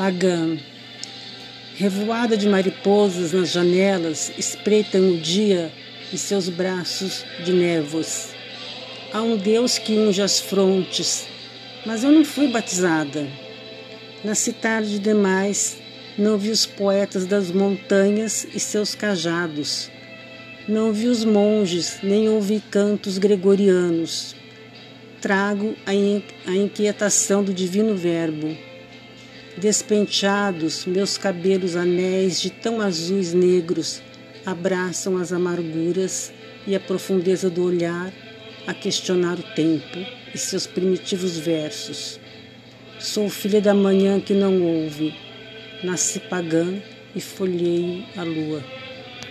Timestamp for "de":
2.34-2.48, 7.44-7.52, 32.40-32.50